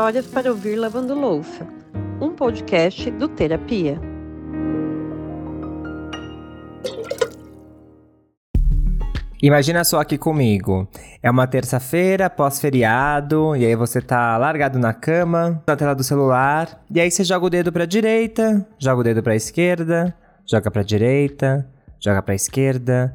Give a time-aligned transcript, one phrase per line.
[0.00, 1.68] Histórias para ouvir lavando louça,
[2.22, 4.00] um podcast do Terapia.
[9.42, 10.88] Imagina só aqui comigo.
[11.22, 16.82] É uma terça-feira, pós-feriado, e aí você tá largado na cama, na tela do celular,
[16.90, 20.82] e aí você joga o dedo pra direita, joga o dedo pra esquerda, joga pra
[20.82, 21.70] direita,
[22.02, 23.14] joga pra esquerda,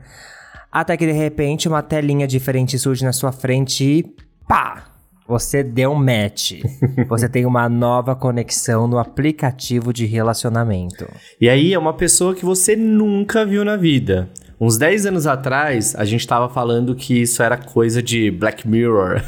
[0.71, 4.03] até que de repente uma telinha diferente surge na sua frente e
[4.47, 4.94] pá!
[5.27, 6.61] Você deu um match.
[7.09, 11.07] Você tem uma nova conexão no aplicativo de relacionamento.
[11.41, 14.29] E aí é uma pessoa que você nunca viu na vida.
[14.61, 19.21] Uns 10 anos atrás, a gente estava falando que isso era coisa de Black Mirror.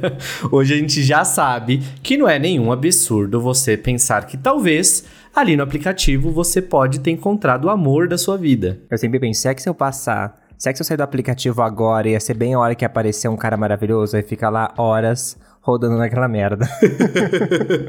[0.50, 5.04] Hoje a gente já sabe que não é nenhum absurdo você pensar que talvez
[5.36, 8.80] ali no aplicativo você pode ter encontrado o amor da sua vida.
[8.90, 11.60] Eu sempre pensei é que se eu passar Será que se eu sair do aplicativo
[11.60, 15.36] agora ia ser bem a hora que aparecer um cara maravilhoso e fica lá horas
[15.60, 16.68] rodando naquela merda?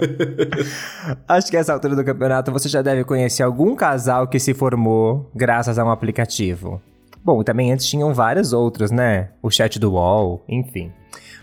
[1.29, 5.29] Acho que essa altura do campeonato você já deve conhecer algum casal que se formou
[5.35, 6.81] graças a um aplicativo.
[7.23, 9.29] Bom, também antes tinham vários outros, né?
[9.39, 10.91] O chat do UOL, enfim.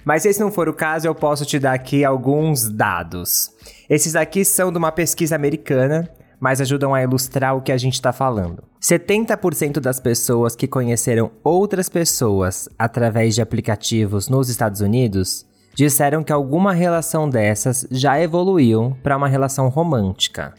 [0.04, 3.52] Mas se esse não for o caso, eu posso te dar aqui alguns dados.
[3.88, 6.10] Esses aqui são de uma pesquisa americana
[6.40, 8.64] mas ajudam a ilustrar o que a gente está falando.
[8.80, 16.32] 70% das pessoas que conheceram outras pessoas através de aplicativos nos Estados Unidos disseram que
[16.32, 20.54] alguma relação dessas já evoluiu para uma relação romântica.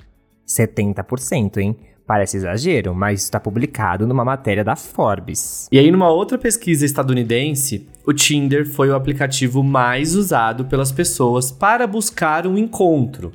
[0.48, 1.76] 70%, hein?
[2.06, 5.68] Parece exagero, mas está publicado numa matéria da Forbes.
[5.72, 11.52] E aí, numa outra pesquisa estadunidense, o Tinder foi o aplicativo mais usado pelas pessoas
[11.52, 13.32] para buscar um encontro.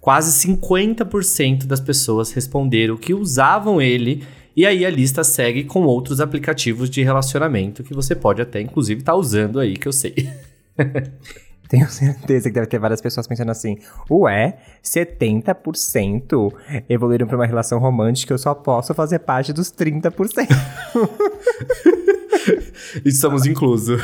[0.00, 4.24] Quase 50% das pessoas responderam que usavam ele,
[4.56, 9.00] e aí a lista segue com outros aplicativos de relacionamento que você pode até, inclusive,
[9.00, 10.14] estar tá usando aí, que eu sei.
[11.70, 13.78] Tenho certeza que deve ter várias pessoas pensando assim:
[14.10, 16.52] ué, 70%
[16.88, 20.48] evoluíram para uma relação romântica, eu só posso fazer parte dos 30%.
[23.04, 24.02] e somos inclusos.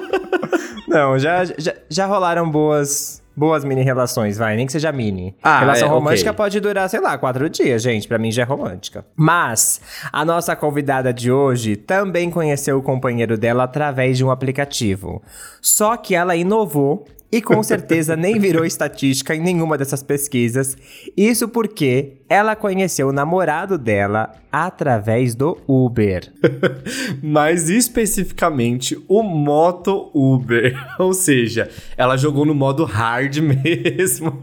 [0.86, 5.34] Não, já, já, já rolaram boas boas mini relações, vai, nem que seja mini.
[5.42, 6.36] Ah, Relação é, romântica okay.
[6.36, 8.06] pode durar, sei lá, quatro dias, gente.
[8.06, 9.04] Para mim já é romântica.
[9.16, 9.80] Mas
[10.12, 15.22] a nossa convidada de hoje também conheceu o companheiro dela através de um aplicativo.
[15.60, 20.76] Só que ela inovou e com certeza nem virou estatística em nenhuma dessas pesquisas.
[21.16, 26.32] Isso porque ela conheceu o namorado dela através do Uber.
[27.20, 30.76] Mais especificamente o Moto Uber.
[30.96, 34.38] Ou seja, ela jogou no modo hard mesmo.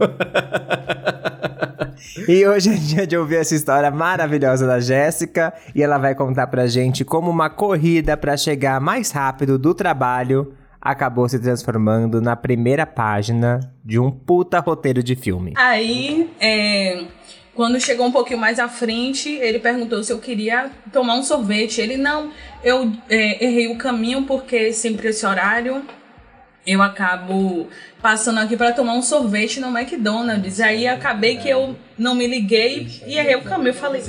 [2.28, 6.46] E hoje é dia de ouvir essa história maravilhosa da Jéssica e ela vai contar
[6.46, 10.52] pra gente como uma corrida para chegar mais rápido do trabalho
[10.82, 15.52] acabou se transformando na primeira página de um puta roteiro de filme.
[15.56, 17.04] Aí, é,
[17.54, 21.80] quando chegou um pouquinho mais à frente, ele perguntou se eu queria tomar um sorvete.
[21.80, 22.32] Ele, não,
[22.64, 25.84] eu é, errei o caminho porque sempre esse horário
[26.66, 27.66] eu acabo
[28.00, 30.60] passando aqui para tomar um sorvete no McDonald's.
[30.60, 33.70] Aí acabei que eu não me liguei e errei o caminho.
[33.70, 34.02] Eu falei,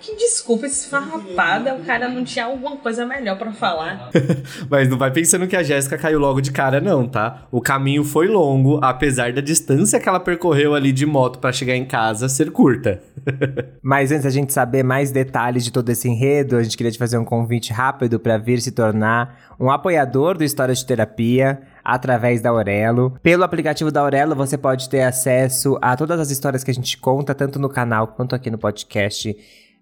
[0.00, 4.10] que desculpa esfarrapada, o cara não tinha alguma coisa melhor para falar.
[4.68, 7.46] Mas não vai pensando que a Jéssica caiu logo de cara, não, tá?
[7.50, 11.76] O caminho foi longo, apesar da distância que ela percorreu ali de moto para chegar
[11.76, 13.02] em casa ser curta.
[13.82, 16.98] Mas antes da gente saber mais detalhes de todo esse enredo, a gente queria te
[16.98, 22.42] fazer um convite rápido para vir se tornar um apoiador do História de Terapia através
[22.42, 23.18] da Aurelo.
[23.22, 26.98] Pelo aplicativo da Aurelo, você pode ter acesso a todas as histórias que a gente
[26.98, 29.34] conta, tanto no canal quanto aqui no podcast.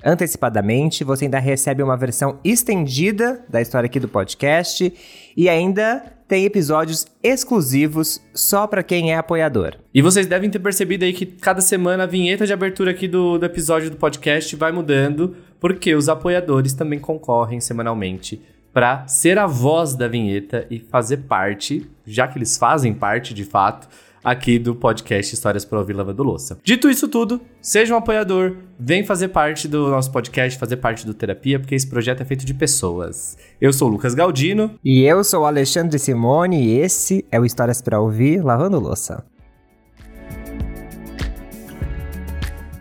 [0.04, 4.92] Antecipadamente, você ainda recebe uma versão estendida da história aqui do podcast
[5.36, 9.74] e ainda tem episódios exclusivos só para quem é apoiador.
[9.92, 13.36] E vocês devem ter percebido aí que cada semana a vinheta de abertura aqui do,
[13.36, 18.40] do episódio do podcast vai mudando, porque os apoiadores também concorrem semanalmente
[18.76, 23.42] para ser a voz da vinheta e fazer parte, já que eles fazem parte de
[23.42, 23.88] fato,
[24.22, 26.58] aqui do podcast Histórias para Ouvir Lavando Louça.
[26.62, 31.14] Dito isso tudo, seja um apoiador, vem fazer parte do nosso podcast, fazer parte do
[31.14, 33.38] Terapia, porque esse projeto é feito de pessoas.
[33.58, 34.78] Eu sou o Lucas Galdino.
[34.84, 39.24] E eu sou o Alexandre Simone e esse é o Histórias para Ouvir Lavando Louça.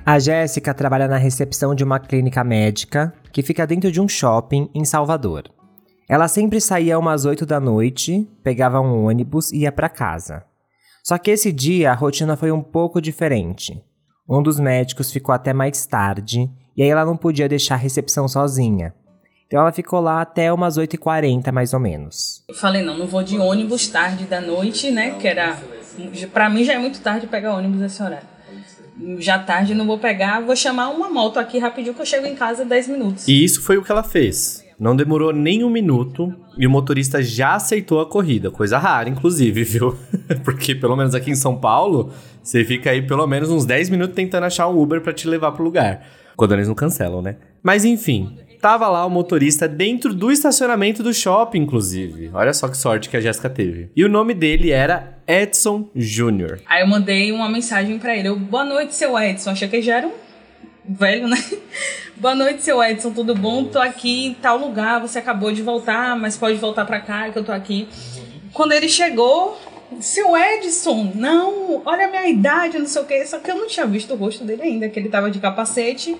[0.06, 4.70] A Jéssica trabalha na recepção de uma clínica médica que fica dentro de um shopping
[4.76, 5.55] em Salvador.
[6.08, 10.44] Ela sempre saía umas 8 da noite, pegava um ônibus e ia para casa.
[11.04, 13.84] Só que esse dia a rotina foi um pouco diferente.
[14.28, 18.28] Um dos médicos ficou até mais tarde e aí ela não podia deixar a recepção
[18.28, 18.94] sozinha.
[19.48, 22.44] Então ela ficou lá até umas 8h40, mais ou menos.
[22.48, 25.12] Eu falei, não, não vou de ônibus tarde da noite, né?
[25.20, 25.58] Que era.
[26.34, 28.28] Pra mim já é muito tarde pegar ônibus esse horário.
[29.20, 32.36] Já tarde não vou pegar, vou chamar uma moto aqui rapidinho que eu chego em
[32.36, 33.28] casa em 10 minutos.
[33.28, 34.65] E isso foi o que ela fez.
[34.78, 38.52] Não demorou nem um minuto e o motorista já aceitou a corrida.
[38.52, 39.98] Coisa rara, inclusive, viu?
[40.44, 42.12] Porque pelo menos aqui em São Paulo,
[42.44, 45.54] você fica aí pelo menos uns 10 minutos tentando achar um Uber para te levar
[45.54, 46.06] pro lugar.
[46.36, 47.38] Quando eles não cancelam, né?
[47.64, 52.30] Mas enfim, tava lá o motorista dentro do estacionamento do shopping, inclusive.
[52.34, 53.90] Olha só que sorte que a Jéssica teve.
[53.96, 56.60] E o nome dele era Edson Jr.
[56.66, 58.28] Aí eu mandei uma mensagem para ele.
[58.28, 59.52] Eu, boa noite, seu Edson.
[59.52, 60.25] Achei que já era um
[60.88, 61.38] velho, né?
[62.16, 63.66] Boa noite, seu Edson, tudo bom?
[63.66, 67.38] Tô aqui em tal lugar, você acabou de voltar, mas pode voltar para cá que
[67.38, 67.90] eu tô aqui.
[68.54, 69.60] Quando ele chegou,
[70.00, 73.68] seu Edson, não, olha a minha idade, não sei o que, só que eu não
[73.68, 76.16] tinha visto o rosto dele ainda, que ele tava de capacete.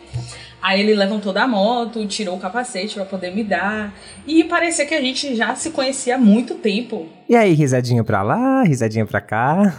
[0.62, 3.94] Aí ele levantou da moto, tirou o capacete para poder me dar.
[4.26, 7.08] E parecia que a gente já se conhecia há muito tempo.
[7.30, 9.76] E aí, risadinha pra lá, risadinha pra cá.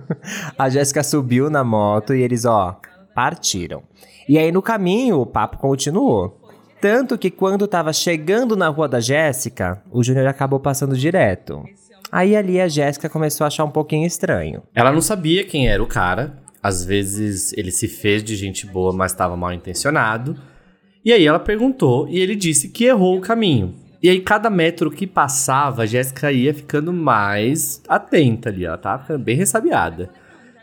[0.58, 2.78] a Jéssica subiu na moto e eles, ó,
[3.14, 3.82] partiram.
[4.28, 6.40] E aí no caminho o papo continuou.
[6.80, 11.64] Tanto que quando tava chegando na rua da Jéssica, o Júnior acabou passando direto.
[12.12, 14.62] Aí ali a Jéssica começou a achar um pouquinho estranho.
[14.74, 16.38] Ela não sabia quem era o cara.
[16.62, 20.36] Às vezes ele se fez de gente boa, mas estava mal intencionado.
[21.04, 23.74] E aí ela perguntou e ele disse que errou o caminho.
[24.02, 29.16] E aí, cada metro que passava, a Jéssica ia ficando mais atenta ali, ela tava
[29.16, 30.10] bem ressabiada.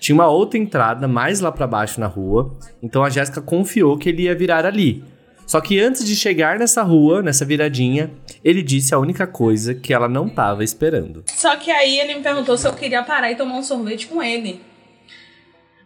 [0.04, 4.10] Tinha uma outra entrada mais lá para baixo na rua, então a Jéssica confiou que
[4.10, 5.02] ele ia virar ali.
[5.48, 8.12] Só que antes de chegar nessa rua, nessa viradinha,
[8.44, 11.24] ele disse a única coisa que ela não estava esperando.
[11.34, 14.22] Só que aí ele me perguntou se eu queria parar e tomar um sorvete com
[14.22, 14.62] ele.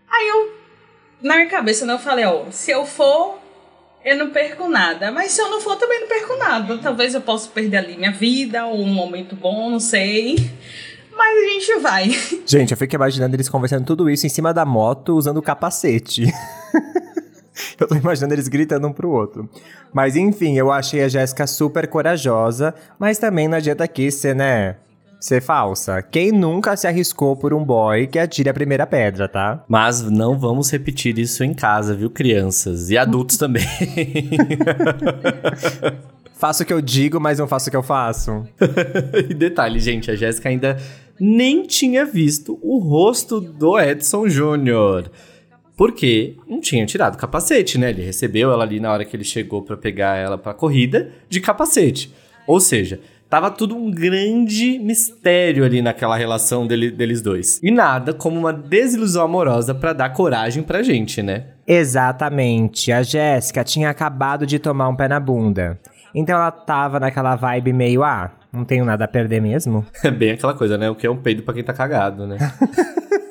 [0.10, 0.52] Aí eu,
[1.22, 3.38] na minha cabeça, né, eu falei, ó, se eu for,
[4.04, 5.12] eu não perco nada.
[5.12, 6.76] Mas se eu não for, também não perco nada.
[6.80, 10.38] Talvez eu possa perder ali minha vida ou um momento bom, não sei.
[11.18, 12.10] Mas a gente vai.
[12.46, 16.26] Gente, eu fico imaginando eles conversando tudo isso em cima da moto usando o capacete.
[17.80, 19.50] eu tô imaginando eles gritando um pro outro.
[19.92, 24.76] Mas enfim, eu achei a Jéssica super corajosa, mas também não adianta aqui ser, né?
[25.20, 26.04] Ser falsa.
[26.04, 29.64] Quem nunca se arriscou por um boy que atire a primeira pedra, tá?
[29.68, 32.92] Mas não vamos repetir isso em casa, viu, crianças?
[32.92, 33.66] E adultos também.
[36.38, 38.46] faço o que eu digo, mas não faço o que eu faço.
[39.28, 40.78] e detalhe, gente, a Jéssica ainda
[41.20, 45.12] nem tinha visto o rosto do Edson Júnior.
[45.76, 47.92] Porque não tinha tirado o capacete, né?
[47.92, 51.40] Ele recebeu ela ali na hora que ele chegou para pegar ela pra corrida de
[51.40, 52.12] capacete.
[52.48, 53.00] Ou seja,
[53.30, 57.60] tava tudo um grande mistério ali naquela relação dele, deles dois.
[57.62, 61.46] E nada como uma desilusão amorosa para dar coragem pra gente, né?
[61.68, 62.92] Exatamente.
[62.92, 65.80] A Jéssica tinha acabado de tomar um pé na bunda.
[66.18, 69.86] Então ela tava naquela vibe meio, ah, não tenho nada a perder mesmo.
[70.04, 70.90] É bem aquela coisa, né?
[70.90, 72.38] O que é um peido para quem tá cagado, né?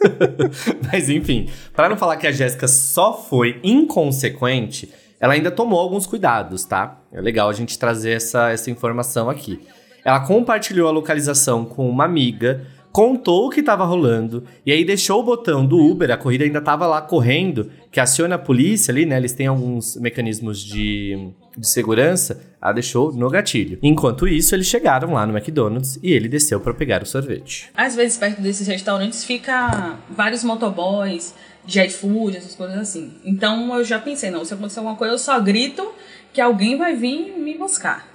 [0.92, 6.06] Mas enfim, para não falar que a Jéssica só foi inconsequente, ela ainda tomou alguns
[6.06, 7.00] cuidados, tá?
[7.12, 9.66] É legal a gente trazer essa, essa informação aqui.
[10.04, 15.20] Ela compartilhou a localização com uma amiga, contou o que estava rolando e aí deixou
[15.20, 19.04] o botão do Uber, a corrida ainda estava lá correndo, que aciona a polícia ali,
[19.04, 19.16] né?
[19.16, 23.78] Eles têm alguns mecanismos de, de segurança, ela deixou no gatilho.
[23.82, 27.70] Enquanto isso, eles chegaram lá no McDonald's e ele desceu para pegar o sorvete.
[27.74, 31.32] Às vezes, perto desses restaurantes, fica vários motoboys,
[31.64, 33.14] jet food, essas coisas assim.
[33.24, 35.92] Então eu já pensei, não, se acontecer alguma coisa, eu só grito
[36.32, 38.06] que alguém vai vir me buscar.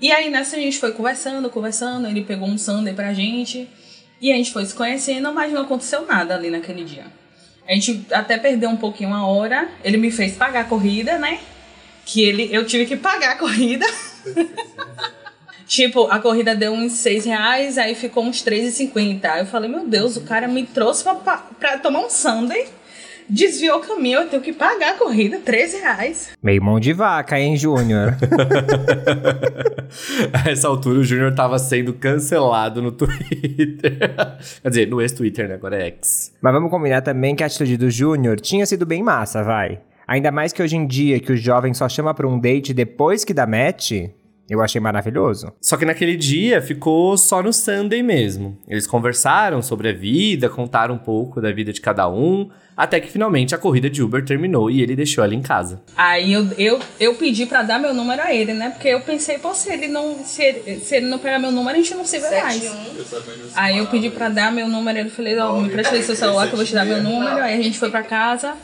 [0.00, 3.68] E aí nessa a gente foi conversando, conversando, ele pegou um sundae pra gente.
[4.20, 7.04] E a gente foi se conhecendo, mas não aconteceu nada ali naquele dia.
[7.68, 9.68] A gente até perdeu um pouquinho a hora.
[9.84, 11.38] Ele me fez pagar a corrida, né?
[12.08, 13.84] Que ele, eu tive que pagar a corrida.
[15.68, 19.26] tipo, a corrida deu uns 6 reais, aí ficou uns 3,50.
[19.26, 22.66] Aí eu falei, meu Deus, o cara me trouxe pra, pra tomar um sundae
[23.28, 26.30] desviou o caminho, eu tenho que pagar a corrida, 13 reais.
[26.42, 28.16] Meio mão de vaca, hein, Júnior?
[30.32, 33.98] a essa altura, o Júnior tava sendo cancelado no Twitter.
[34.62, 35.56] Quer dizer, no ex-Twitter, né?
[35.56, 36.32] Agora é X.
[36.40, 39.80] Mas vamos combinar também que a atitude do Júnior tinha sido bem massa, vai.
[40.08, 43.24] Ainda mais que hoje em dia, que o jovem só chama pra um date depois
[43.24, 43.92] que dá match,
[44.50, 45.52] Eu achei maravilhoso.
[45.60, 48.56] Só que naquele dia ficou só no Sunday mesmo.
[48.66, 53.10] Eles conversaram sobre a vida, contaram um pouco da vida de cada um, até que
[53.10, 55.82] finalmente a corrida de Uber terminou e ele deixou ela em casa.
[55.96, 58.70] Aí eu, eu, eu pedi pra dar meu número a ele, né?
[58.70, 61.76] Porque eu pensei, pô, se ele não, se ele, se ele não pegar meu número,
[61.76, 62.70] a gente não se vê mais.
[63.56, 66.46] Aí eu pedi pra dar meu número, ele falei, ó, me presta aí seu celular
[66.46, 67.42] que eu vou te dar meu número.
[67.42, 68.54] Aí a gente foi pra casa,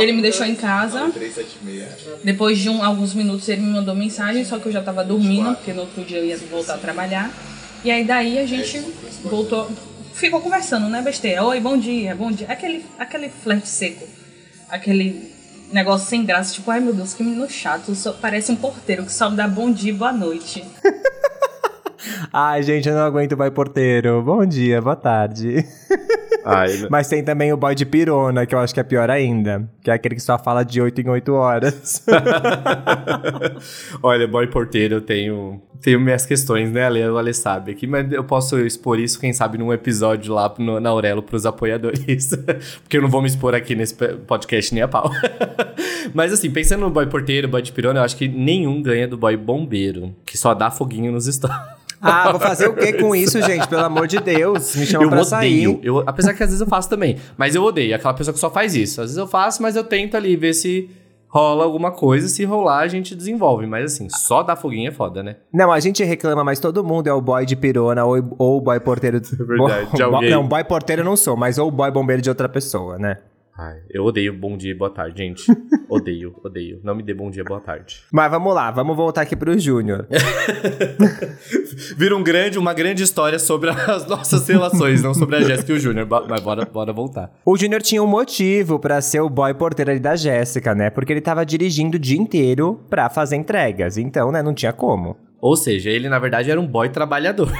[0.00, 1.12] ele me deixou em casa.
[2.24, 5.54] Depois de um, alguns minutos ele me mandou mensagem, só que eu já tava dormindo,
[5.54, 7.30] porque no outro dia eu ia voltar a trabalhar.
[7.84, 8.82] E aí daí a gente
[9.22, 9.70] voltou,
[10.14, 11.44] ficou conversando, né, besteira.
[11.44, 12.46] Oi, bom dia, bom dia.
[12.48, 14.06] Aquele, aquele flerte seco.
[14.68, 15.32] Aquele
[15.72, 17.92] negócio sem graça, tipo, ai meu Deus, que menino chato.
[18.20, 20.64] Parece um porteiro que só dá bom dia e boa noite.
[22.32, 24.22] Ai, gente, eu não aguento o boy porteiro.
[24.22, 25.64] Bom dia, boa tarde.
[26.44, 29.66] Ai, Mas tem também o boy de pirona, que eu acho que é pior ainda.
[29.82, 32.04] Que é aquele que só fala de 8 em 8 horas.
[34.02, 37.02] Olha, boy porteiro, eu tenho, tenho minhas questões, né, Ale?
[37.08, 40.78] O Ale sabe aqui, mas eu posso expor isso, quem sabe, num episódio lá no,
[40.78, 42.30] na Aurelo pros apoiadores.
[42.84, 45.10] Porque eu não vou me expor aqui nesse podcast nem a pau.
[46.12, 49.16] mas assim, pensando no boy porteiro, boy de pirona, eu acho que nenhum ganha do
[49.16, 51.83] boy bombeiro, que só dá foguinho nos stories.
[52.04, 53.66] Ah, vou fazer o que com isso, gente?
[53.66, 54.76] Pelo amor de Deus.
[54.76, 55.28] Me chama eu pra odeio.
[55.30, 55.80] sair.
[55.82, 57.16] Eu, apesar que às vezes eu faço também.
[57.36, 57.94] Mas eu odeio.
[57.94, 59.00] Aquela pessoa que só faz isso.
[59.00, 60.90] Às vezes eu faço, mas eu tento ali ver se
[61.26, 62.28] rola alguma coisa.
[62.28, 63.66] Se rolar, a gente desenvolve.
[63.66, 65.36] Mas assim, só dar foguinho é foda, né?
[65.52, 68.60] Não, a gente reclama, mas todo mundo é o boy de pirona ou, ou o
[68.60, 69.20] boy porteiro.
[69.34, 70.30] É verdade, de alguém.
[70.30, 73.18] Não, boy porteiro eu não sou, mas ou o boy bombeiro de outra pessoa, né?
[73.56, 75.44] Ai, eu odeio bom dia e boa tarde, gente.
[75.88, 76.80] odeio, odeio.
[76.82, 78.02] Não me dê bom dia e boa tarde.
[78.10, 80.08] Mas vamos lá, vamos voltar aqui pro Júnior.
[81.96, 85.76] Vira um grande, uma grande história sobre as nossas relações, não sobre a Jéssica e
[85.76, 86.08] o Júnior.
[86.28, 87.30] Mas bora, bora voltar.
[87.44, 90.90] O Júnior tinha um motivo pra ser o boy porteiro ali da Jéssica, né?
[90.90, 93.96] Porque ele tava dirigindo o dia inteiro pra fazer entregas.
[93.96, 95.16] Então, né, não tinha como.
[95.40, 97.52] Ou seja, ele na verdade era um boy trabalhador.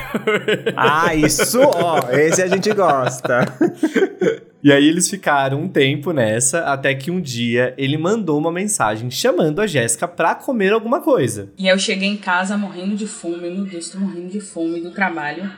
[0.75, 3.45] Ah, isso, ó, esse a gente gosta.
[4.65, 9.11] E aí eles ficaram um tempo nessa, até que um dia ele mandou uma mensagem
[9.11, 11.53] chamando a Jéssica pra comer alguma coisa.
[11.59, 14.91] E eu cheguei em casa morrendo de fome, meu Deus, tô morrendo de fome do
[14.91, 15.53] trabalho.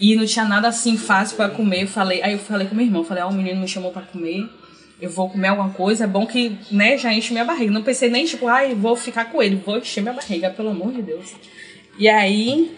[0.00, 1.82] E não tinha nada assim fácil pra comer.
[1.82, 4.48] Eu falei, aí eu falei com meu irmão, falei, o menino me chamou pra comer.
[4.98, 7.70] Eu vou comer alguma coisa, é bom que, né, já enche minha barriga.
[7.70, 10.92] Não pensei nem, tipo, ai, vou ficar com ele, vou encher minha barriga, pelo amor
[10.92, 11.34] de Deus.
[11.98, 12.74] E aí,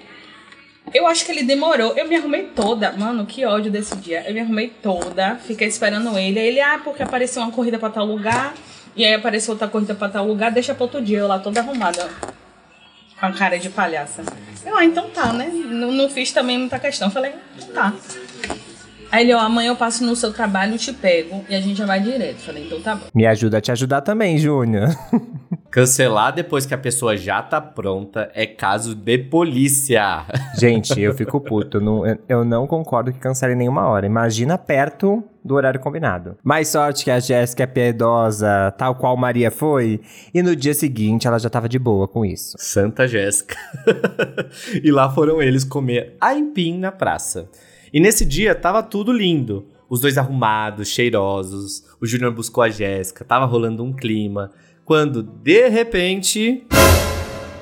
[0.92, 1.94] eu acho que ele demorou.
[1.96, 2.92] Eu me arrumei toda.
[2.92, 4.24] Mano, que ódio desse dia.
[4.26, 6.38] Eu me arrumei toda, fiquei esperando ele.
[6.38, 8.54] Aí ele, ah, porque apareceu uma corrida pra tal lugar.
[8.94, 11.18] E aí apareceu outra corrida pra tal lugar, deixa pra outro dia.
[11.18, 12.08] Eu lá toda arrumada.
[13.18, 14.22] Com a cara de palhaça.
[14.64, 15.48] Eu, ah, então tá, né?
[15.52, 17.10] Não, não fiz também muita questão.
[17.10, 17.94] Falei, então tá.
[19.10, 21.86] Aí ele, ó, amanhã eu passo no seu trabalho, te pego e a gente já
[21.86, 22.38] vai direto.
[22.38, 23.06] Falei, então tá bom.
[23.14, 24.88] Me ajuda a te ajudar também, Júnior.
[25.72, 30.26] Cancelar depois que a pessoa já tá pronta é caso de polícia.
[30.60, 31.80] Gente, eu fico puto.
[31.80, 34.04] Não, eu- não concordo que cancele nenhuma hora.
[34.04, 36.36] Imagina perto do horário combinado.
[36.44, 40.02] Mais sorte que a Jéssica é piedosa, tal qual Maria foi.
[40.34, 42.54] E no dia seguinte ela já tava de boa com isso.
[42.58, 43.56] Santa Jéssica.
[44.84, 47.48] e lá foram eles comer aipim na praça.
[47.90, 49.66] E nesse dia tava tudo lindo.
[49.88, 51.82] Os dois arrumados, cheirosos.
[51.98, 54.50] O Júnior buscou a Jéssica, tava rolando um clima.
[54.84, 56.66] Quando, de repente,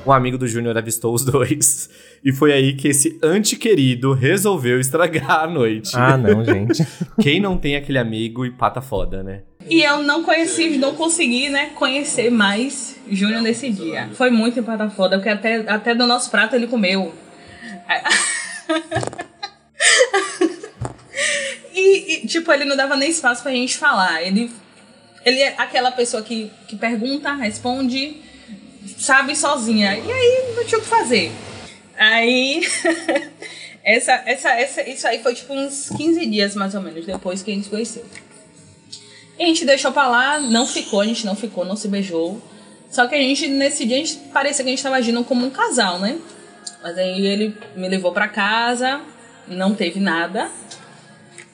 [0.06, 1.88] um amigo do Júnior avistou os dois.
[2.22, 5.92] E foi aí que esse antiquerido resolveu estragar a noite.
[5.94, 6.86] Ah, não, gente.
[7.18, 9.40] Quem não tem aquele amigo e pata foda, né?
[9.66, 14.10] E eu não conheci, não consegui, né, conhecer mais Júnior nesse dia.
[14.12, 17.14] Foi muito empata foda, porque até, até do nosso prato ele comeu.
[21.72, 24.22] E, e, tipo, ele não dava nem espaço pra gente falar.
[24.22, 24.50] Ele,
[25.24, 28.16] ele é aquela pessoa que, que pergunta, responde,
[28.98, 29.96] sabe sozinha.
[29.96, 31.30] E aí não tinha o que fazer.
[31.96, 32.62] Aí.
[33.84, 37.50] essa, essa, essa, isso aí foi tipo uns 15 dias mais ou menos depois que
[37.50, 38.04] a gente se conheceu.
[39.38, 42.40] E a gente deixou pra lá, não ficou, a gente não ficou, não se beijou.
[42.90, 45.46] Só que a gente, nesse dia, a gente parecia que a gente tava agindo como
[45.46, 46.18] um casal, né?
[46.82, 49.00] Mas aí ele me levou pra casa,
[49.46, 50.50] não teve nada.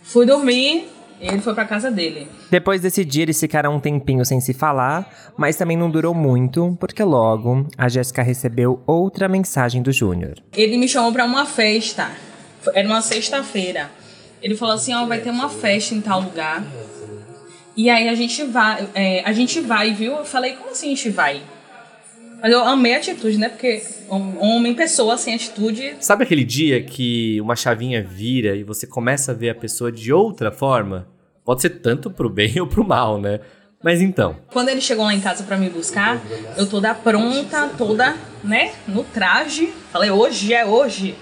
[0.02, 0.88] Fui dormir
[1.20, 2.28] ele foi pra casa dele.
[2.50, 6.76] Depois desse dia, eles ficaram um tempinho sem se falar, mas também não durou muito,
[6.78, 10.34] porque logo a Jéssica recebeu outra mensagem do Júnior.
[10.52, 12.10] Ele me chamou pra uma festa.
[12.74, 13.90] Era uma sexta-feira.
[14.42, 16.62] Ele falou assim, ó, vai ter uma festa em tal lugar.
[17.76, 20.16] E aí a gente vai, é, a gente vai, viu?
[20.16, 21.42] Eu falei, como assim a gente vai?
[22.40, 23.48] Mas eu amei a atitude, né?
[23.48, 28.86] Porque hom- homem, pessoa sem atitude, Sabe aquele dia que uma chavinha vira e você
[28.86, 31.08] começa a ver a pessoa de outra forma?
[31.44, 33.40] Pode ser tanto pro bem ou pro mal, né?
[33.82, 34.36] Mas então.
[34.52, 36.20] Quando ele chegou lá em casa para me buscar,
[36.56, 39.72] eu toda pronta, toda, né, no traje.
[39.92, 41.14] Falei, hoje é hoje.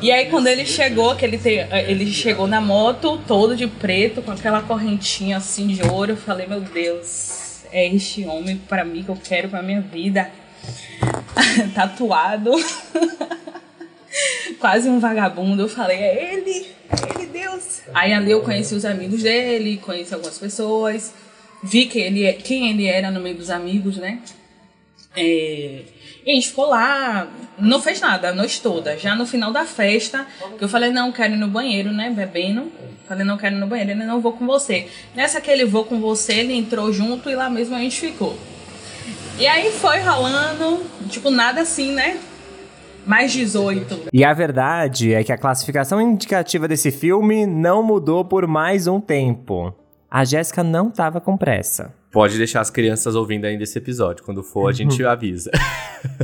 [0.00, 1.48] E aí quando ele chegou, que ele, te,
[1.88, 6.46] ele chegou na moto, todo de preto, com aquela correntinha assim de ouro, eu falei,
[6.46, 10.30] meu Deus, é este homem para mim que eu quero pra minha vida.
[11.74, 12.52] Tatuado.
[14.58, 15.62] Quase um vagabundo.
[15.62, 17.82] Eu falei, é ele, é ele, Deus.
[17.94, 21.12] Aí ali eu conheci os amigos dele, conheci algumas pessoas
[21.62, 24.20] vi que ele, é, quem ele era no meio dos amigos, né?
[25.16, 25.82] É,
[26.24, 28.96] e a gente ficou lá, não fez nada a noite toda.
[28.98, 32.10] Já no final da festa, que eu falei, não, quero ir no banheiro, né?
[32.10, 32.70] Bebendo.
[33.08, 34.86] Falei, não quero ir no banheiro, ele não vou com você.
[35.14, 38.36] Nessa que ele vou com você, ele entrou junto e lá mesmo a gente ficou.
[39.38, 42.18] E aí foi rolando, tipo, nada assim, né?
[43.06, 44.08] Mais 18.
[44.12, 49.00] E a verdade é que a classificação indicativa desse filme não mudou por mais um
[49.00, 49.72] tempo.
[50.10, 51.94] A Jéssica não tava com pressa.
[52.10, 54.24] Pode deixar as crianças ouvindo ainda esse episódio.
[54.24, 55.08] Quando for, a gente uhum.
[55.08, 55.50] avisa.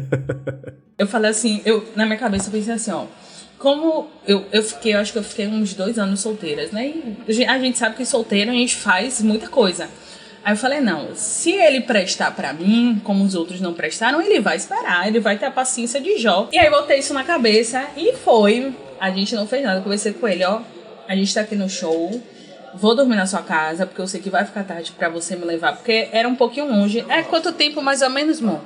[0.99, 3.07] eu falei assim, eu, na minha cabeça eu pensei assim, ó.
[3.59, 6.93] Como eu, eu fiquei, eu acho que eu fiquei uns dois anos solteiras, né?
[7.27, 9.89] E a gente sabe que solteira a gente faz muita coisa.
[10.45, 14.41] Aí eu falei, não, se ele prestar para mim, como os outros não prestaram, ele
[14.41, 16.51] vai esperar, ele vai ter a paciência de Jó.
[16.53, 18.75] E aí botei isso na cabeça e foi.
[19.01, 20.61] A gente não fez nada, eu conversei com ele, ó.
[21.09, 22.23] A gente tá aqui no show,
[22.75, 25.47] vou dormir na sua casa, porque eu sei que vai ficar tarde para você me
[25.47, 27.03] levar, porque era um pouquinho longe.
[27.09, 28.61] É quanto tempo mais ou menos, amor?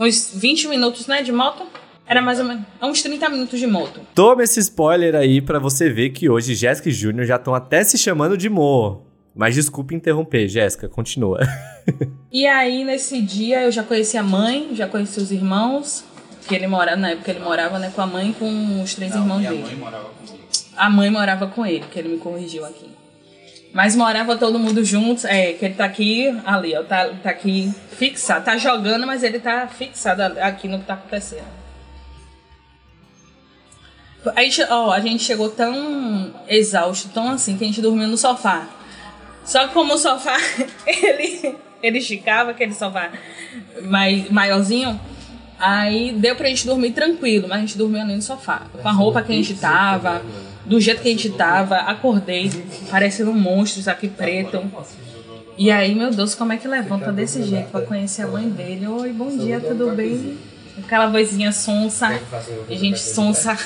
[0.00, 1.66] Uns 20 minutos, né, de moto?
[2.06, 4.00] Era mais ou menos uns 30 minutos de moto.
[4.14, 7.82] Toma esse spoiler aí para você ver que hoje Jéssica e Júnior já estão até
[7.84, 9.06] se chamando de Mo.
[9.34, 11.40] Mas desculpe interromper, Jéssica, continua.
[12.30, 16.04] e aí, nesse dia, eu já conheci a mãe, já conheci os irmãos,
[16.46, 19.14] que ele morava, na época ele morava né, com a mãe e com os três
[19.14, 19.62] Não, irmãos dele.
[19.62, 20.42] A mãe morava comigo.
[20.76, 22.90] A mãe morava com ele, que ele me corrigiu aqui.
[23.72, 27.72] Mas morava todo mundo junto, é, que ele tá aqui, ali, ó, tá, tá aqui
[27.96, 28.44] fixado.
[28.44, 31.61] Tá jogando, mas ele tá fixado aqui no que tá acontecendo.
[34.36, 38.16] A gente, ó, a gente chegou tão exausto, tão assim, que a gente dormiu no
[38.16, 38.68] sofá.
[39.44, 40.36] Só que como o sofá,
[40.86, 43.10] ele, ele esticava, aquele sofá
[43.82, 45.00] mai, maiorzinho,
[45.58, 48.62] aí deu pra gente dormir tranquilo, mas a gente dormia ali no sofá.
[48.80, 50.22] Com a roupa que a gente tava
[50.64, 52.50] do jeito que a gente tava, acordei
[52.90, 54.62] parecendo um monstro, isso aqui preto.
[55.58, 58.86] E aí, meu Deus, como é que levanta desse jeito pra conhecer a mãe dele?
[58.86, 60.38] Oi, bom dia, tudo bem?
[60.78, 62.08] Aquela vozinha sonsa,
[62.68, 63.56] e gente sonsa.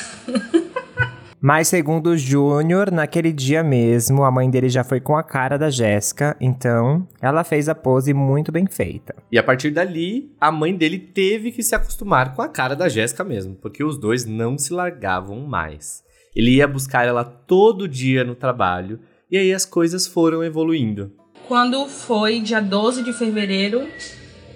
[1.40, 5.56] Mas segundo o Júnior, naquele dia mesmo, a mãe dele já foi com a cara
[5.56, 9.14] da Jéssica, então ela fez a pose muito bem feita.
[9.30, 12.88] E a partir dali, a mãe dele teve que se acostumar com a cara da
[12.88, 16.02] Jéssica mesmo, porque os dois não se largavam mais.
[16.34, 18.98] Ele ia buscar ela todo dia no trabalho
[19.30, 21.12] e aí as coisas foram evoluindo.
[21.46, 23.86] Quando foi dia 12 de fevereiro,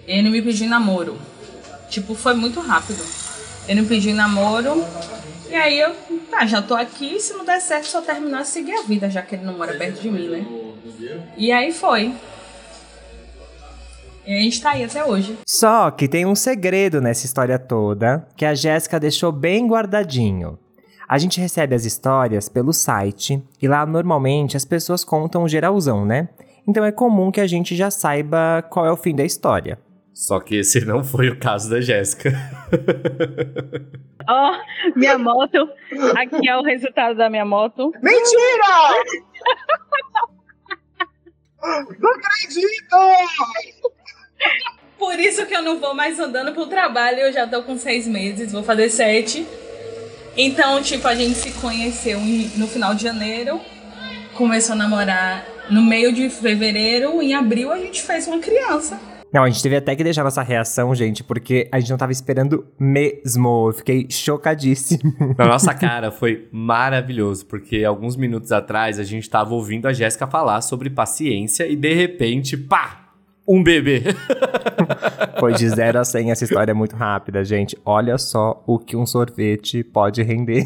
[0.08, 1.16] ele me pediu namoro.
[1.90, 3.04] Tipo, foi muito rápido.
[3.68, 4.82] Ele me pediu namoro
[5.50, 5.94] e aí eu,
[6.30, 9.34] tá, já tô aqui, se não der certo, só terminar, seguir a vida, já que
[9.34, 10.46] ele não mora perto de mim, né?
[11.36, 12.14] E aí foi.
[14.24, 15.36] E a gente tá aí até hoje.
[15.44, 20.56] Só que tem um segredo nessa história toda que a Jéssica deixou bem guardadinho.
[21.08, 26.28] A gente recebe as histórias pelo site e lá normalmente as pessoas contam geralzão, né?
[26.64, 29.80] Então é comum que a gente já saiba qual é o fim da história.
[30.20, 32.30] Só que esse não foi o caso da Jéssica.
[34.28, 35.66] Ó, oh, minha moto.
[36.14, 37.90] Aqui é o resultado da minha moto.
[38.02, 38.66] Mentira!
[41.98, 42.96] não acredito!
[44.98, 47.20] Por isso que eu não vou mais andando pro trabalho.
[47.20, 49.46] Eu já tô com seis meses, vou fazer sete.
[50.36, 52.20] Então, tipo, a gente se conheceu
[52.56, 53.58] no final de janeiro,
[54.34, 59.09] começou a namorar no meio de fevereiro, em abril a gente fez uma criança.
[59.32, 62.10] Não, a gente teve até que deixar nossa reação, gente, porque a gente não tava
[62.10, 63.68] esperando mesmo.
[63.68, 65.14] Eu fiquei chocadíssimo.
[65.38, 70.26] Na nossa cara foi maravilhoso, porque alguns minutos atrás a gente tava ouvindo a Jéssica
[70.26, 72.99] falar sobre paciência e de repente, pá!
[73.50, 74.02] Um bebê.
[75.40, 77.76] Foi de 0 a 100 essa história é muito rápida, gente.
[77.84, 80.64] Olha só o que um sorvete pode render.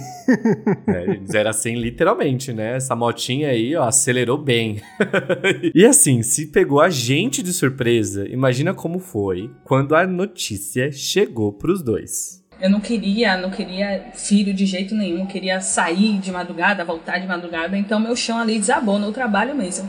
[0.87, 2.77] É, de 0 a 100 literalmente, né?
[2.77, 4.83] Essa motinha aí, ó, acelerou bem.
[5.75, 11.53] e assim, se pegou a gente de surpresa, imagina como foi quando a notícia chegou
[11.53, 12.45] pros dois.
[12.61, 17.27] Eu não queria, não queria filho de jeito nenhum, queria sair de madrugada, voltar de
[17.27, 19.89] madrugada, então meu chão ali desabou no trabalho mesmo.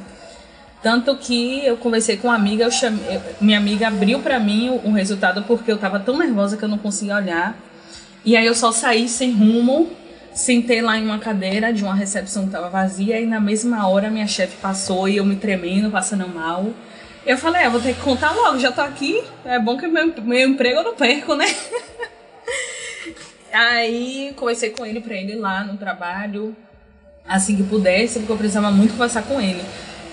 [0.86, 4.90] Tanto que eu conversei com uma amiga, eu chamei, minha amiga abriu para mim o,
[4.90, 7.58] o, resultado porque eu tava tão nervosa que eu não conseguia olhar.
[8.24, 9.90] E aí eu só saí sem rumo,
[10.32, 14.12] Sentei lá em uma cadeira de uma recepção que estava vazia e na mesma hora
[14.12, 16.68] minha chefe passou e eu me tremendo, passando mal.
[17.26, 20.14] Eu falei, é, vou ter que contar logo, já tô aqui, é bom que meu,
[20.22, 21.48] meu emprego eu não perco, né?
[23.52, 26.56] Aí conversei com ele pra ele lá no trabalho,
[27.28, 29.64] assim que pudesse, porque eu precisava muito conversar com ele.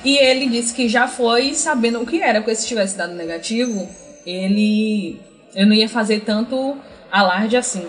[0.05, 3.89] E ele disse que já foi sabendo o que era, porque se tivesse dado negativo,
[4.27, 5.21] ele
[5.55, 6.77] eu não ia fazer tanto
[7.11, 7.87] alarde assim.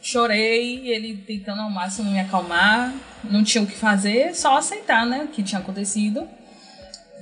[0.00, 5.24] Chorei, ele tentando ao máximo me acalmar, não tinha o que fazer, só aceitar, né,
[5.24, 6.28] o que tinha acontecido.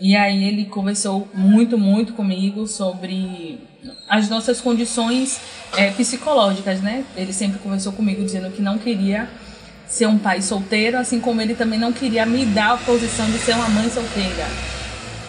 [0.01, 3.61] E aí ele conversou muito, muito comigo sobre
[4.09, 5.41] as nossas condições
[5.77, 7.05] é, psicológicas, né?
[7.17, 9.29] Ele sempre conversou comigo dizendo que não queria
[9.93, 13.37] ser um pai solteiro, assim como ele também não queria me dar a posição de
[13.37, 14.47] ser uma mãe solteira.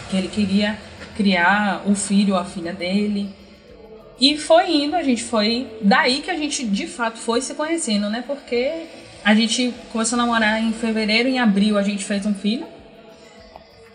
[0.09, 0.79] Que ele queria
[1.17, 3.29] criar o filho ou a filha dele.
[4.17, 5.67] E foi indo, a gente foi.
[5.81, 8.23] Daí que a gente de fato foi se conhecendo, né?
[8.25, 8.85] Porque
[9.21, 12.65] a gente começou a namorar em fevereiro, em abril a gente fez um filho.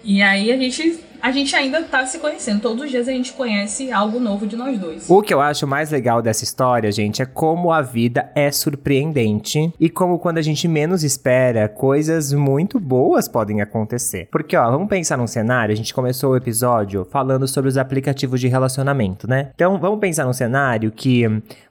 [0.04, 2.60] E aí a gente a gente ainda tá se conhecendo.
[2.60, 5.08] Todos os dias a gente conhece algo novo de nós dois.
[5.08, 9.72] O que eu acho mais legal dessa história, gente, é como a vida é surpreendente
[9.78, 14.28] e como quando a gente menos espera, coisas muito boas podem acontecer.
[14.30, 18.40] Porque, ó, vamos pensar num cenário, a gente começou o episódio falando sobre os aplicativos
[18.40, 19.50] de relacionamento, né?
[19.54, 21.24] Então, vamos pensar num cenário que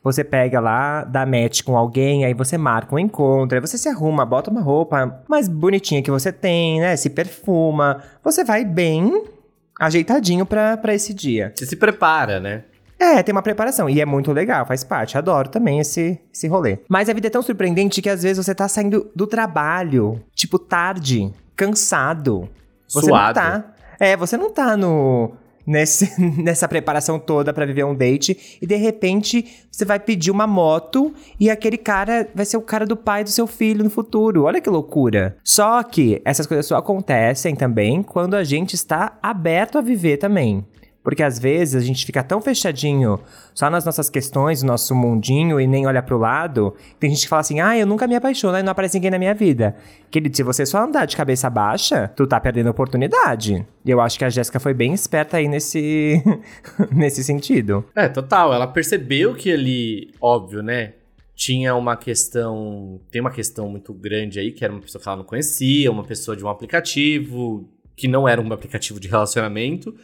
[0.04, 3.90] você pega lá, dá match com alguém, aí você marca um encontro, aí você se
[3.90, 6.96] arruma, bota uma roupa mais bonitinha que você tem, né?
[6.96, 9.37] Se perfuma, você vai bem
[9.80, 11.52] ajeitadinho pra, pra esse dia.
[11.56, 12.64] Você se prepara, né?
[13.00, 13.90] É, tem uma preparação.
[13.90, 15.18] E é muito legal, faz parte.
[15.18, 16.80] Adoro também esse, esse rolê.
[16.90, 20.58] Mas a vida é tão surpreendente que às vezes você tá saindo do trabalho, tipo,
[20.58, 22.50] tarde, cansado.
[22.88, 23.40] Você Suado.
[23.40, 23.74] não tá.
[24.00, 25.34] É, você não tá no.
[25.68, 30.48] Nesse, nessa preparação toda pra viver um date e de repente você vai pedir uma
[30.48, 34.44] moto e aquele cara vai ser o cara do pai do seu filho no futuro.
[34.44, 35.36] Olha que loucura.
[35.44, 40.66] Só que essas coisas só acontecem também quando a gente está aberto a viver também.
[41.08, 43.18] Porque às vezes a gente fica tão fechadinho
[43.56, 46.76] só nas nossas questões, no nosso mundinho e nem olha pro lado.
[47.00, 49.18] Tem gente que fala assim: ah, eu nunca me apaixono e não aparece ninguém na
[49.18, 49.78] minha vida.
[50.12, 53.66] Querido, se você só andar de cabeça baixa, tu tá perdendo oportunidade.
[53.86, 56.22] E eu acho que a Jéssica foi bem esperta aí nesse,
[56.92, 57.86] nesse sentido.
[57.96, 58.54] É, total.
[58.54, 60.92] Ela percebeu que ele, óbvio, né?
[61.34, 63.00] Tinha uma questão.
[63.10, 66.04] Tem uma questão muito grande aí, que era uma pessoa que ela não conhecia, uma
[66.04, 67.66] pessoa de um aplicativo,
[67.96, 69.96] que não era um aplicativo de relacionamento.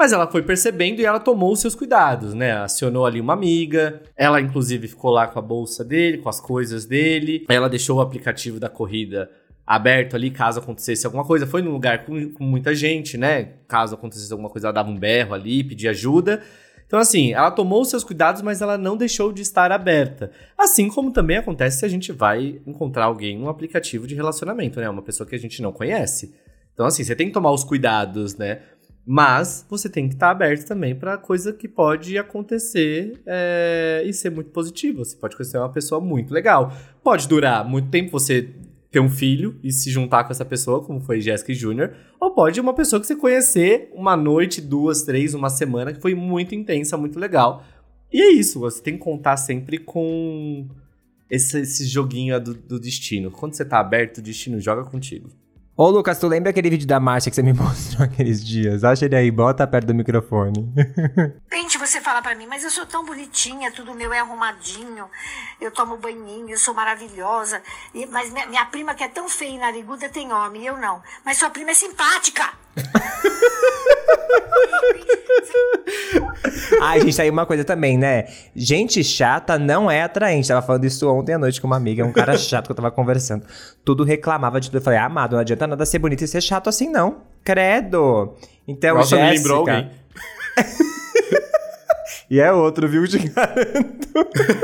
[0.00, 2.52] Mas ela foi percebendo e ela tomou os seus cuidados, né?
[2.52, 4.00] Acionou ali uma amiga.
[4.16, 7.44] Ela, inclusive, ficou lá com a bolsa dele, com as coisas dele.
[7.50, 9.30] Ela deixou o aplicativo da corrida
[9.66, 11.46] aberto ali, caso acontecesse alguma coisa.
[11.46, 13.50] Foi num lugar com, com muita gente, né?
[13.68, 16.42] Caso acontecesse alguma coisa, ela dava um berro ali, pedia ajuda.
[16.86, 20.30] Então, assim, ela tomou os seus cuidados, mas ela não deixou de estar aberta.
[20.56, 24.88] Assim como também acontece se a gente vai encontrar alguém num aplicativo de relacionamento, né?
[24.88, 26.34] Uma pessoa que a gente não conhece.
[26.72, 28.62] Então, assim, você tem que tomar os cuidados, né?
[29.06, 34.30] Mas você tem que estar aberto também para coisa que pode acontecer é, e ser
[34.30, 35.04] muito positiva.
[35.04, 36.72] Você pode conhecer uma pessoa muito legal.
[37.02, 38.48] Pode durar muito tempo você
[38.90, 42.60] ter um filho e se juntar com essa pessoa, como foi Jéssica Júnior, ou pode
[42.60, 46.96] uma pessoa que você conhecer uma noite, duas, três, uma semana, que foi muito intensa,
[46.96, 47.64] muito legal.
[48.12, 50.68] E é isso, você tem que contar sempre com
[51.30, 53.30] esse, esse joguinho do, do destino.
[53.30, 55.30] Quando você tá aberto, o destino joga contigo.
[55.80, 58.84] Ô, Lucas, tu lembra aquele vídeo da Márcia que você me mostrou aqueles dias?
[58.84, 60.70] Acha ele aí, bota perto do microfone.
[61.50, 65.06] Gente, você fala pra mim, mas eu sou tão bonitinha, tudo meu é arrumadinho,
[65.58, 67.62] eu tomo banhinho, eu sou maravilhosa.
[67.94, 71.02] E- mas minha, minha prima, que é tão feia e nariguda, tem homem, eu não.
[71.24, 72.50] Mas sua prima é simpática.
[76.82, 78.26] Ai, gente, aí uma coisa também, né?
[78.54, 80.48] Gente chata não é atraente.
[80.48, 82.90] Tava falando isso ontem à noite com uma amiga, um cara chato que eu tava
[82.90, 83.44] conversando.
[83.84, 84.78] Tudo reclamava de tudo.
[84.78, 87.22] Eu falei, ah, amado, não adianta nada ser bonito e ser chato assim, não.
[87.44, 88.34] Credo.
[88.66, 89.38] Então, Nossa, me Jéssica...
[89.38, 89.90] lembrou alguém.
[92.30, 93.06] E é outro, viu?
[93.08, 94.08] Te garanto.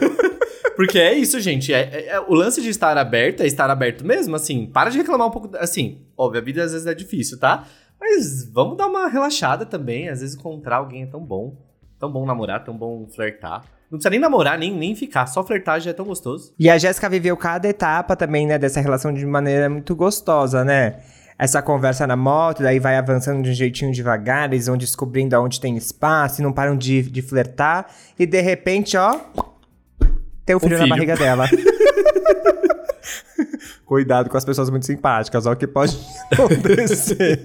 [0.77, 1.73] Porque é isso, gente.
[1.73, 4.67] É, é- é- o lance de estar aberto é estar aberto mesmo, assim.
[4.67, 5.51] Para de reclamar um pouco.
[5.57, 7.67] Assim, óbvio, a vida às vezes é difícil, tá?
[8.01, 10.09] Mas vamos dar uma relaxada também.
[10.09, 11.57] Às vezes encontrar alguém é tão bom.
[11.99, 13.65] Tão bom namorar, tão bom flertar.
[13.91, 15.27] Não precisa nem namorar, nem, nem ficar.
[15.27, 16.53] Só flertar já é tão gostoso.
[16.59, 20.99] E a Jéssica viveu cada etapa também, né, dessa relação de maneira muito gostosa, né?
[21.39, 25.61] Essa conversa na moto, daí vai avançando de um jeitinho devagar, eles vão descobrindo aonde
[25.61, 27.87] tem espaço e não param de, de flertar.
[28.19, 29.21] E de repente, ó,
[30.47, 30.89] tem o filho, na filho.
[30.89, 31.47] barriga dela.
[33.85, 35.99] Cuidado com as pessoas muito simpáticas, ó, o que pode
[36.33, 37.41] acontecer.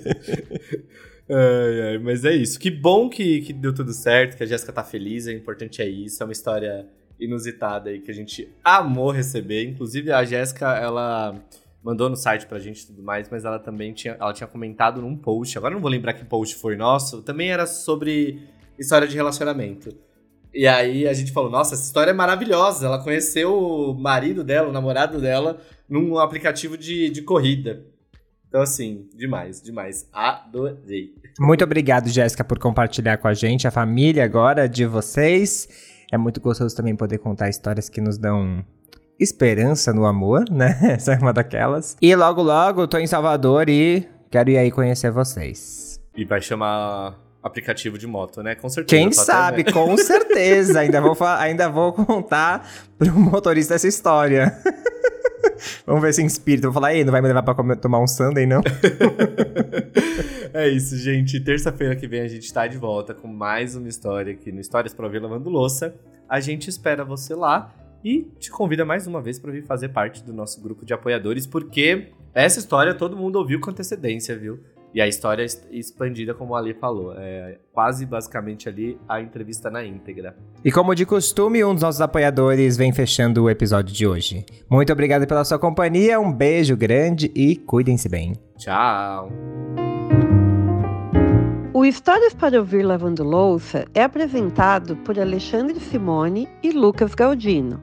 [1.30, 2.60] Ai, ai, mas é isso.
[2.60, 5.28] Que bom que, que deu tudo certo, que a Jéssica tá feliz.
[5.28, 6.22] É importante é isso.
[6.22, 6.88] É uma história
[7.20, 9.66] inusitada aí que a gente amou receber.
[9.66, 11.40] Inclusive, a Jéssica, ela
[11.84, 15.02] mandou no site pra gente e tudo mais, mas ela também tinha, ela tinha comentado
[15.02, 18.40] num post, agora não vou lembrar que post foi nosso, também era sobre
[18.78, 19.90] história de relacionamento.
[20.54, 22.86] E aí a gente falou, nossa, essa história é maravilhosa.
[22.86, 27.86] Ela conheceu o marido dela, o namorado dela, num aplicativo de, de corrida.
[28.48, 30.10] Então, assim, demais, demais.
[30.12, 31.16] Adorei.
[31.40, 35.70] Muito obrigado, Jéssica, por compartilhar com a gente, a família agora de vocês.
[36.12, 38.66] É muito gostoso também poder contar histórias que nos dão
[39.18, 40.78] esperança no amor, né?
[40.96, 41.96] Essa é uma daquelas.
[42.02, 46.02] E logo, logo, tô em Salvador e quero ir aí conhecer vocês.
[46.14, 48.56] E vai chamar aplicativo de moto, né?
[48.56, 49.02] Com certeza.
[49.02, 50.80] Quem sabe, com certeza.
[50.80, 54.56] ainda, vou ainda vou contar pro motorista essa história.
[55.86, 56.62] Vamos ver se inspira.
[56.64, 58.62] Vou falar, ei, não vai me levar pra comer, tomar um sundae, não?
[60.54, 61.40] é isso, gente.
[61.40, 64.94] Terça-feira que vem a gente tá de volta com mais uma história aqui no Histórias
[64.94, 65.94] pra Ver Lavando Louça.
[66.28, 67.74] A gente espera você lá
[68.04, 71.46] e te convida mais uma vez para vir fazer parte do nosso grupo de apoiadores,
[71.46, 74.60] porque essa história todo mundo ouviu com antecedência, viu?
[74.94, 77.14] E a história expandida, como a Ali falou.
[77.18, 80.36] É quase basicamente ali a entrevista na íntegra.
[80.64, 84.46] E como de costume, um dos nossos apoiadores vem fechando o episódio de hoje.
[84.70, 88.34] Muito obrigado pela sua companhia, um beijo grande e cuidem-se bem.
[88.58, 89.30] Tchau!
[91.74, 97.82] O Histórias para Ouvir Lavando Louça é apresentado por Alexandre Simone e Lucas Galdino.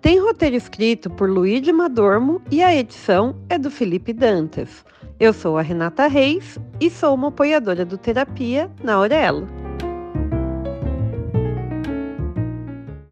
[0.00, 4.82] Tem roteiro escrito por Luigi Madormo e a edição é do Felipe Dantas.
[5.18, 9.59] Eu sou a Renata Reis e sou uma apoiadora do Terapia na Aurelo.